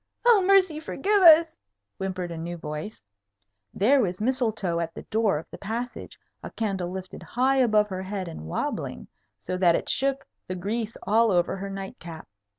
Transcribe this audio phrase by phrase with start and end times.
[0.25, 1.59] "Oh, mercy forgive us!"
[1.99, 3.03] whimpered a new voice.
[3.71, 8.01] There was Mistletoe at the door of the passage, a candle lifted high above her
[8.01, 9.07] head and wobbling,
[9.39, 12.27] so that it shook the grease all over her night cap.